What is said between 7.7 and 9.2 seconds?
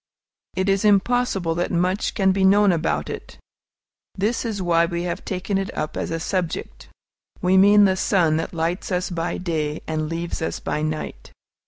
the sun that lights us